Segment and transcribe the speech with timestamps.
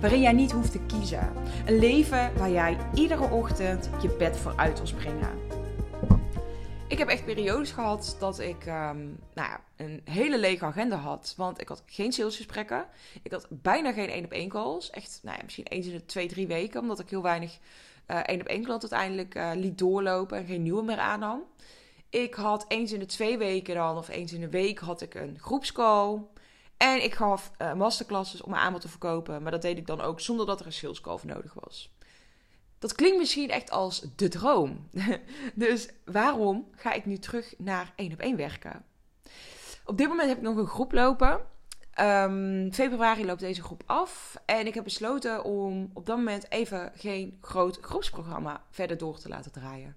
[0.00, 1.32] waarin jij niet hoeft te kiezen.
[1.66, 5.38] Een leven waar jij iedere ochtend je bed voor uit wil springen.
[6.88, 11.34] Ik heb echt periodes gehad dat ik um, nou ja, een hele lege agenda had.
[11.36, 12.86] Want ik had geen salesgesprekken.
[13.22, 14.90] Ik had bijna geen één op één calls.
[14.90, 16.80] Echt, nou ja, misschien eens in de twee, drie weken.
[16.80, 17.58] Omdat ik heel weinig
[18.06, 21.42] één op één klant uiteindelijk uh, liet doorlopen en geen nieuwe meer aannam.
[22.10, 25.14] Ik had eens in de twee weken dan, of eens in de week, had ik
[25.14, 26.18] een groepscall.
[26.78, 29.42] En ik gaf uh, masterclasses om mijn aanbod te verkopen.
[29.42, 31.96] Maar dat deed ik dan ook zonder dat er een sales call nodig was.
[32.78, 34.88] Dat klinkt misschien echt als de droom.
[35.54, 38.84] dus waarom ga ik nu terug naar één op één werken?
[39.84, 41.40] Op dit moment heb ik nog een groep lopen.
[42.00, 44.36] Um, februari loopt deze groep af.
[44.44, 49.28] En ik heb besloten om op dat moment even geen groot groepsprogramma verder door te
[49.28, 49.96] laten draaien.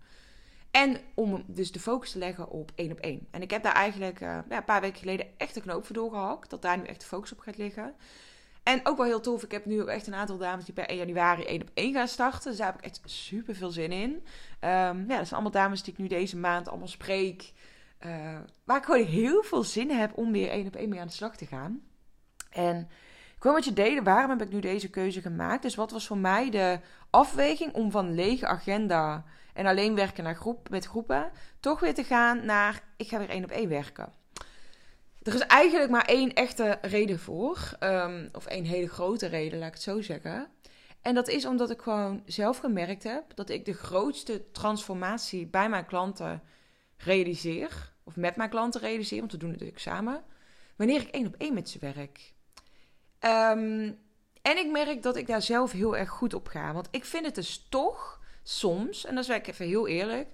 [0.71, 3.27] En om dus de focus te leggen op één op één.
[3.31, 5.95] En ik heb daar eigenlijk uh, ja, een paar weken geleden echt een knoop voor
[5.95, 6.49] doorgehakt.
[6.49, 7.95] Dat daar nu echt de focus op gaat liggen.
[8.63, 9.43] En ook wel heel tof.
[9.43, 11.93] Ik heb nu ook echt een aantal dames die per 1 januari één op één
[11.93, 12.49] gaan starten.
[12.49, 14.11] Dus daar heb ik echt super veel zin in.
[14.11, 14.21] Um,
[14.59, 17.53] ja, dat zijn allemaal dames die ik nu deze maand allemaal spreek.
[18.05, 21.07] Uh, waar ik gewoon heel veel zin heb om weer één op één mee aan
[21.07, 21.81] de slag te gaan.
[22.49, 22.89] En
[23.35, 25.61] ik wil met je delen waarom heb ik nu deze keuze gemaakt.
[25.61, 26.79] Dus wat was voor mij de
[27.09, 32.03] afweging om van lege agenda en alleen werken naar groep, met groepen, toch weer te
[32.03, 34.13] gaan naar ik ga weer één op één werken.
[35.21, 39.67] Er is eigenlijk maar één echte reden voor, um, of één hele grote reden, laat
[39.67, 40.47] ik het zo zeggen.
[41.01, 45.69] En dat is omdat ik gewoon zelf gemerkt heb dat ik de grootste transformatie bij
[45.69, 46.41] mijn klanten
[46.97, 50.23] realiseer, of met mijn klanten realiseer, want we doen het natuurlijk samen,
[50.75, 52.33] wanneer ik één op één met ze werk.
[53.19, 53.99] Um,
[54.41, 57.25] en ik merk dat ik daar zelf heel erg goed op ga, want ik vind
[57.25, 60.29] het dus toch soms, en dat is ik even heel eerlijk,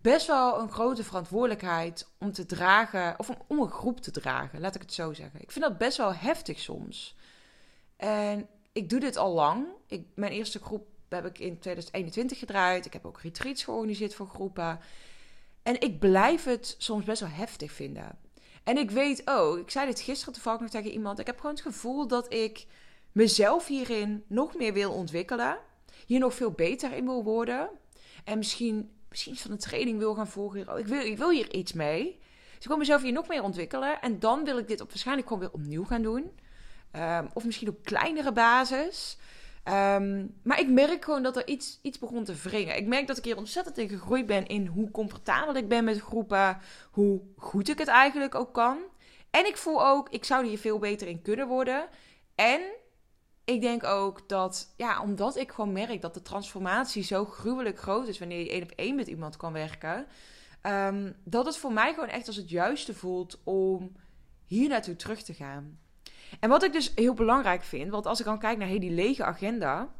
[0.00, 4.74] best wel een grote verantwoordelijkheid om te dragen, of om, een groep te dragen, laat
[4.74, 5.40] ik het zo zeggen.
[5.40, 7.16] Ik vind dat best wel heftig soms.
[7.96, 9.66] En ik doe dit al lang.
[9.86, 12.86] Ik, mijn eerste groep heb ik in 2021 gedraaid.
[12.86, 14.80] Ik heb ook retreats georganiseerd voor groepen.
[15.62, 18.18] En ik blijf het soms best wel heftig vinden.
[18.64, 21.18] En ik weet ook, ik zei dit gisteren toevallig nog tegen iemand.
[21.18, 22.66] Ik heb gewoon het gevoel dat ik
[23.12, 25.58] mezelf hierin nog meer wil ontwikkelen
[26.08, 27.68] hier nog veel beter in wil worden.
[28.24, 30.60] En misschien, misschien van een training wil gaan volgen.
[30.78, 32.18] Ik wil, ik wil hier iets mee.
[32.54, 34.00] Dus ik wil mezelf hier nog meer ontwikkelen.
[34.00, 36.30] En dan wil ik dit op waarschijnlijk gewoon weer opnieuw gaan doen.
[36.90, 39.18] Ehm, of misschien op kleinere basis.
[39.64, 42.76] Ehm, maar ik merk gewoon dat er iets, iets begon te wringen.
[42.76, 46.00] Ik merk dat ik hier ontzettend in gegroeid ben in hoe comfortabel ik ben met
[46.00, 46.58] groepen.
[46.90, 48.78] Hoe goed ik het eigenlijk ook kan.
[49.30, 51.88] En ik voel ook, ik zou hier veel beter in kunnen worden.
[52.34, 52.60] En
[53.48, 58.08] ik denk ook dat, ja, omdat ik gewoon merk dat de transformatie zo gruwelijk groot
[58.08, 60.06] is wanneer je één op één met iemand kan werken,
[60.62, 63.92] um, dat het voor mij gewoon echt als het juiste voelt om
[64.46, 65.78] hier naartoe terug te gaan.
[66.40, 68.90] En wat ik dus heel belangrijk vind, want als ik dan kijk naar heel die
[68.90, 69.94] lege agenda,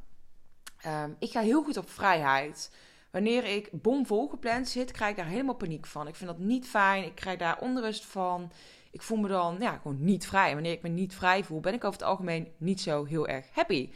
[0.86, 2.70] um, ik ga heel goed op vrijheid.
[3.10, 6.08] Wanneer ik bomvol gepland zit, krijg ik daar helemaal paniek van.
[6.08, 7.04] Ik vind dat niet fijn.
[7.04, 8.50] Ik krijg daar onrust van
[8.90, 10.48] ik voel me dan ja, gewoon niet vrij.
[10.48, 13.28] En wanneer ik me niet vrij voel, ben ik over het algemeen niet zo heel
[13.28, 13.90] erg happy.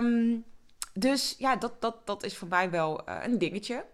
[0.00, 0.44] Um,
[0.92, 3.84] dus ja, dat, dat, dat is voor mij wel uh, een dingetje.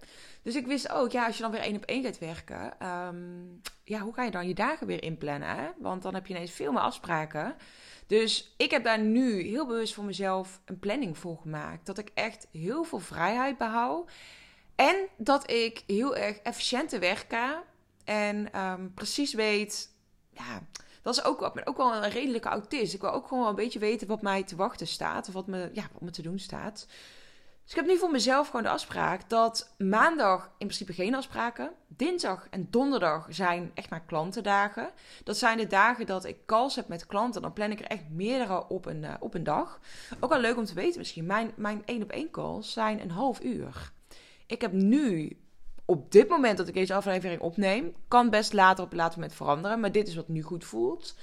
[0.43, 3.61] Dus ik wist ook, ja, als je dan weer één op één gaat werken, um,
[3.85, 5.49] ja, hoe ga je dan je dagen weer inplannen?
[5.49, 5.69] Hè?
[5.79, 7.57] Want dan heb je ineens veel meer afspraken.
[8.07, 11.87] Dus ik heb daar nu heel bewust voor mezelf een planning voor gemaakt.
[11.87, 14.11] Dat ik echt heel veel vrijheid behoud.
[14.75, 17.63] En dat ik heel erg efficiënt te werken.
[18.05, 19.92] En um, precies weet
[20.33, 20.63] ja,
[21.03, 22.95] dat is ook, ik ben ook wel een redelijke autist.
[22.95, 25.29] Ik wil ook gewoon een beetje weten wat mij te wachten staat.
[25.29, 26.87] Of wat me, ja, wat me te doen staat.
[27.63, 31.71] Dus ik heb nu voor mezelf gewoon de afspraak dat maandag in principe geen afspraken.
[31.87, 34.91] Dinsdag en donderdag zijn echt mijn klantendagen.
[35.25, 37.43] Dat zijn de dagen dat ik calls heb met klanten.
[37.43, 39.81] Dan plan ik er echt meerdere op een, uh, op een dag.
[40.21, 41.27] Ook wel leuk om te weten misschien.
[41.27, 43.93] Mijn, mijn één op één calls zijn een half uur.
[44.47, 45.37] Ik heb nu
[45.93, 49.37] op dit moment dat ik deze aflevering opneem, kan best later op een later moment
[49.37, 49.81] veranderen.
[49.81, 51.17] Maar dit is wat nu goed voelt.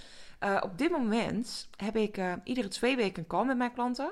[0.43, 4.11] Uh, op dit moment heb ik uh, iedere twee weken een call met mijn klanten.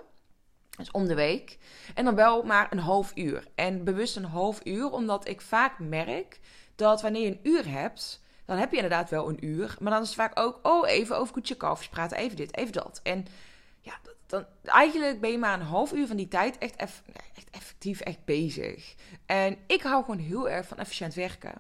[0.78, 1.58] Dus om de week.
[1.96, 3.48] En dan wel maar een half uur.
[3.56, 6.40] En bewust een half uur, omdat ik vaak merk
[6.76, 9.76] dat wanneer je een uur hebt, dan heb je inderdaad wel een uur.
[9.80, 12.74] Maar dan is het vaak ook, oh, even over koetje kalfjes praten, even dit, even
[12.74, 13.00] dat.
[13.04, 13.26] En
[13.80, 13.94] ja,
[14.26, 17.04] dan, eigenlijk ben je maar een half uur van die tijd echt, eff,
[17.34, 17.50] echt
[17.96, 18.96] echt bezig.
[19.26, 21.54] En ik hou gewoon heel erg van efficiënt werken.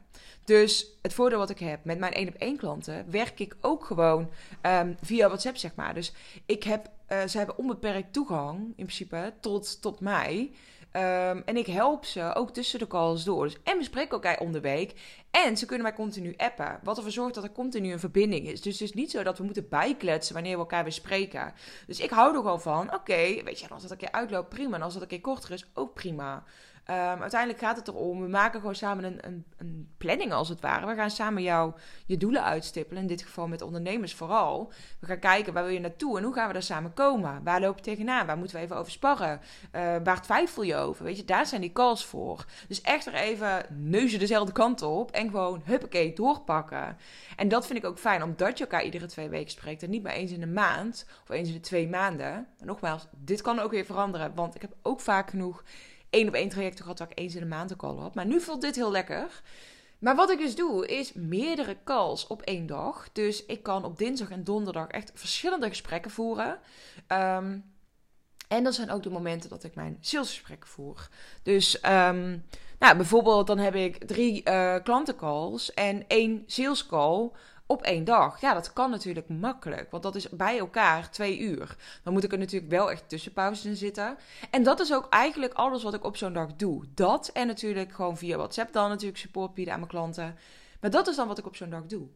[0.43, 3.85] Dus het voordeel wat ik heb met mijn één op één klanten, werk ik ook
[3.85, 4.29] gewoon
[4.61, 5.93] um, via WhatsApp, zeg maar.
[5.93, 6.13] Dus
[6.45, 10.51] ik heb, uh, ze hebben onbeperkt toegang in principe tot, tot mij.
[10.93, 13.43] Um, en ik help ze ook tussen de calls door.
[13.43, 14.93] Dus, en we spreken elkaar om week.
[15.31, 16.79] En ze kunnen mij continu appen.
[16.83, 18.61] Wat ervoor zorgt dat er continu een verbinding is.
[18.61, 21.53] Dus het is niet zo dat we moeten bijkletsen wanneer we elkaar weer spreken.
[21.87, 22.93] Dus ik hou er gewoon van.
[22.93, 24.75] Oké, weet je, als dat een keer uitloopt, prima.
[24.75, 26.43] En als dat een keer korter is, ook prima.
[26.89, 30.61] Um, uiteindelijk gaat het erom, we maken gewoon samen een, een, een, planning als het
[30.61, 30.85] ware.
[30.85, 31.73] We gaan samen jou
[32.05, 34.71] je doelen uitstippelen, in dit geval met ondernemers vooral.
[34.99, 37.43] We gaan kijken waar wil je naartoe en hoe gaan we daar samen komen.
[37.43, 38.25] Waar loop je tegenaan?
[38.25, 39.39] Waar moeten we even over sparren?
[39.75, 41.03] Uh, waar twijfel je over?
[41.03, 42.45] Weet je, daar zijn die calls voor.
[42.67, 46.97] Dus echt er even neuzen dezelfde kant op en gewoon huppakee doorpakken.
[47.35, 50.03] En dat vind ik ook fijn, omdat je elkaar iedere twee weken spreekt en niet
[50.03, 52.47] maar eens in een maand of eens in de twee maanden.
[52.63, 55.63] Nogmaals, dit kan ook weer veranderen, want ik heb ook vaak genoeg
[56.09, 58.15] één op één trajecten gehad waar ik eens in de maand een call had.
[58.15, 59.41] Maar nu voelt dit heel lekker.
[59.99, 63.09] Maar wat ik dus doe, is meerdere calls op één dag.
[63.13, 66.59] Dus ik kan op dinsdag en donderdag echt verschillende gesprekken voeren.
[67.07, 67.75] Um,
[68.47, 71.09] en dat zijn ook de momenten dat ik mijn salesgesprekken voer.
[71.43, 72.45] Dus um,
[72.79, 77.31] nou, bijvoorbeeld dan heb ik drie uh, klantencalls en één salescall
[77.67, 78.41] op één dag.
[78.41, 81.75] Ja, dat kan natuurlijk makkelijk, want dat is bij elkaar twee uur.
[82.03, 84.17] Dan moet ik er natuurlijk wel echt tussenpauzes in zitten.
[84.51, 86.83] En dat is ook eigenlijk alles wat ik op zo'n dag doe.
[86.93, 90.37] Dat en natuurlijk gewoon via WhatsApp dan natuurlijk support bieden aan mijn klanten.
[90.81, 92.07] Maar dat is dan wat ik op zo'n dag doe.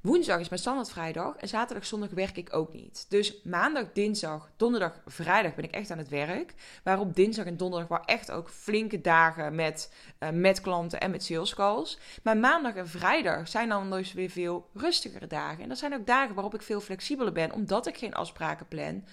[0.00, 3.06] Woensdag is mijn standaard vrijdag en zaterdag, zondag werk ik ook niet.
[3.08, 6.54] Dus maandag, dinsdag, donderdag, vrijdag ben ik echt aan het werk.
[6.84, 11.24] Waarop dinsdag en donderdag waren echt ook flinke dagen met, uh, met klanten en met
[11.24, 11.98] sales calls.
[12.22, 15.62] Maar maandag en vrijdag zijn dan dus weer veel rustigere dagen.
[15.62, 19.04] En dat zijn ook dagen waarop ik veel flexibeler ben, omdat ik geen afspraken plan.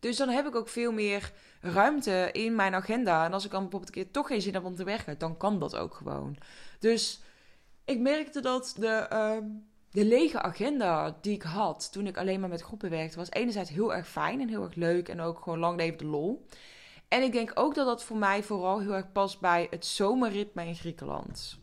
[0.00, 3.24] Dus dan heb ik ook veel meer ruimte in mijn agenda.
[3.24, 5.36] En als ik dan bijvoorbeeld een keer toch geen zin heb om te werken, dan
[5.36, 6.36] kan dat ook gewoon.
[6.78, 7.20] Dus
[7.84, 9.08] ik merkte dat de...
[9.12, 9.50] Uh,
[9.90, 13.70] de lege agenda die ik had toen ik alleen maar met groepen werkte, was enerzijds
[13.70, 16.46] heel erg fijn en heel erg leuk en ook gewoon lang leven de lol.
[17.08, 20.66] En ik denk ook dat dat voor mij vooral heel erg past bij het zomerritme
[20.66, 21.58] in Griekenland.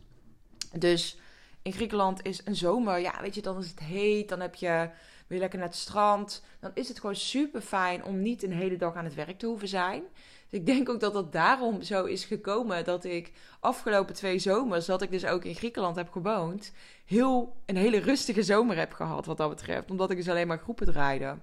[0.71, 1.17] Dus
[1.61, 4.89] in Griekenland is een zomer, ja, weet je, dan is het heet, dan heb je
[5.33, 6.43] weer lekker naar het strand.
[6.59, 9.45] Dan is het gewoon super fijn om niet een hele dag aan het werk te
[9.45, 10.03] hoeven zijn.
[10.49, 14.85] Dus ik denk ook dat dat daarom zo is gekomen dat ik afgelopen twee zomers,
[14.85, 16.71] dat ik dus ook in Griekenland heb gewoond,
[17.05, 19.91] heel een hele rustige zomer heb gehad wat dat betreft.
[19.91, 21.37] Omdat ik dus alleen maar groepen draaide.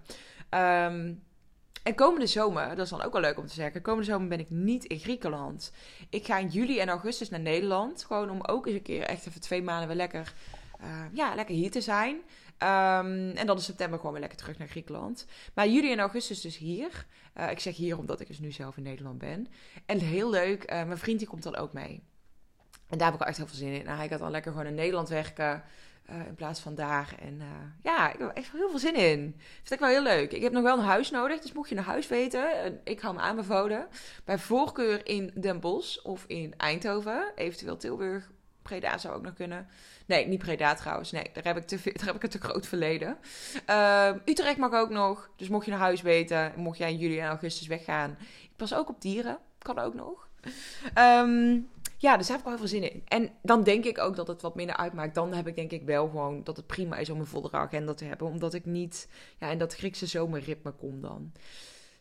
[0.50, 1.22] Um,
[1.82, 3.82] en komende zomer, dat is dan ook wel leuk om te zeggen.
[3.82, 5.72] Komende zomer ben ik niet in Griekenland.
[6.10, 8.04] Ik ga in juli en augustus naar Nederland.
[8.04, 10.34] Gewoon om ook eens een keer echt even twee maanden weer lekker,
[10.80, 12.20] uh, ja, lekker hier te zijn.
[12.62, 15.26] Um, en dan in september gewoon weer lekker terug naar Griekenland.
[15.54, 17.06] Maar juli en augustus dus hier.
[17.36, 19.46] Uh, ik zeg hier omdat ik dus nu zelf in Nederland ben.
[19.86, 22.02] En heel leuk, uh, mijn vriend die komt dan ook mee.
[22.88, 23.84] En daar heb ik echt heel veel zin in.
[23.84, 25.62] Nou, hij gaat dan lekker gewoon in Nederland werken.
[26.10, 27.14] Uh, in plaats van daar.
[27.20, 27.42] En
[27.82, 29.36] ja, ik heb echt heel veel zin in.
[29.38, 30.32] Vind ik wel heel leuk.
[30.32, 31.40] Ik heb nog wel een huis nodig.
[31.40, 33.88] Dus mocht je een huis weten, ik hou me aanbevolen.
[34.24, 37.32] Bij voorkeur in Den Bosch of in Eindhoven.
[37.34, 38.30] Eventueel Tilburg.
[38.62, 39.68] Preda zou ook nog kunnen.
[40.06, 41.10] Nee, niet Preda trouwens.
[41.10, 43.18] Nee, daar heb ik, te, daar heb ik een te groot verleden.
[43.70, 45.30] Uh, Utrecht mag ook nog.
[45.36, 48.16] Dus mocht je een huis weten, mocht jij in juli en augustus weggaan.
[48.42, 49.38] Ik pas ook op dieren.
[49.58, 50.28] Kan ook nog.
[50.98, 51.68] Um,
[52.00, 53.02] ja, dus daar heb ik wel heel veel zin in.
[53.08, 55.14] En dan denk ik ook dat het wat minder uitmaakt.
[55.14, 57.94] Dan heb ik denk ik wel gewoon dat het prima is om een vollere agenda
[57.94, 58.26] te hebben.
[58.26, 61.32] Omdat ik niet ja, in dat Griekse zomerritme kom dan.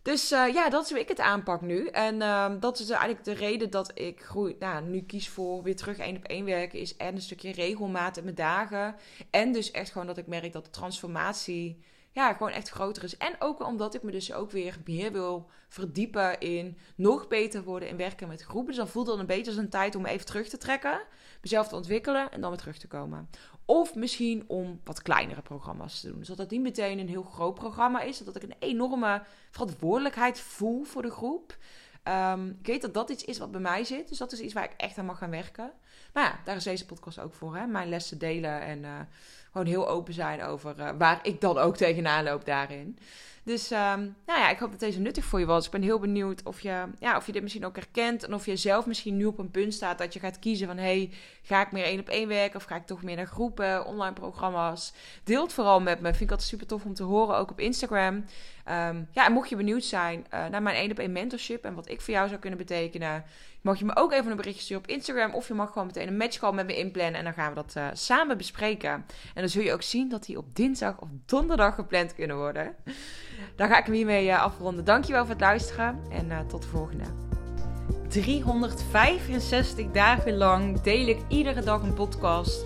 [0.01, 1.87] Dus uh, ja, dat is hoe ik het aanpak nu.
[1.87, 4.29] En uh, dat is eigenlijk de reden dat ik
[4.59, 6.79] nou, nu kies voor weer terug één op één werken.
[6.79, 8.95] Is en een stukje regelmaat in mijn dagen.
[9.29, 11.79] En dus echt gewoon dat ik merk dat de transformatie
[12.11, 13.17] ja, gewoon echt groter is.
[13.17, 17.89] En ook omdat ik me dus ook weer meer wil verdiepen in nog beter worden
[17.89, 18.67] in werken met groepen.
[18.67, 21.01] Dus dan voelt het een beetje als een tijd om even terug te trekken,
[21.41, 23.29] mezelf te ontwikkelen en dan weer terug te komen.
[23.65, 26.25] Of misschien om wat kleinere programma's te doen.
[26.25, 28.17] Zodat het niet meteen een heel groot programma is.
[28.17, 31.57] Zodat ik een enorme verantwoordelijkheid voel voor de groep.
[32.03, 34.09] Ehm, ik weet dat dat iets is wat bij mij zit.
[34.09, 35.71] Dus dat is iets waar ik echt aan mag gaan werken.
[36.13, 37.55] Maar ja, daar is deze podcast ook voor.
[37.55, 37.65] Hè?
[37.65, 38.99] Mijn lessen delen en uh,
[39.51, 42.97] gewoon heel open zijn over uh, waar ik dan ook tegenaan loop daarin.
[43.43, 45.65] Dus um, nou ja, ik hoop dat deze nuttig voor je was.
[45.65, 48.23] Ik ben heel benieuwd of je, ja, of je dit misschien ook herkent.
[48.23, 50.77] En of je zelf misschien nu op een punt staat dat je gaat kiezen van...
[50.77, 53.85] hey, ga ik meer één op één werken of ga ik toch meer naar groepen,
[53.85, 54.93] online programma's?
[55.23, 56.07] Deel het vooral met me.
[56.07, 58.15] Vind ik altijd super tof om te horen, ook op Instagram.
[58.15, 61.63] Um, ja, en mocht je benieuwd zijn uh, naar mijn één op één mentorship...
[61.63, 63.23] en wat ik voor jou zou kunnen betekenen...
[63.61, 65.33] mag je me ook even een berichtje sturen op Instagram...
[65.33, 67.15] of je mag gewoon meteen een matchcall met me inplannen...
[67.15, 68.89] en dan gaan we dat uh, samen bespreken.
[68.89, 69.05] En
[69.41, 72.75] dan zul je ook zien dat die op dinsdag of donderdag gepland kunnen worden...
[73.55, 74.85] Daar ga ik hem hiermee uh, afronden.
[74.85, 77.03] Dankjewel voor het luisteren en uh, tot de volgende.
[78.07, 82.65] 365 dagen lang deel ik iedere dag een podcast.